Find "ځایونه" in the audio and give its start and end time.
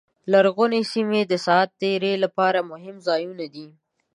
3.07-3.45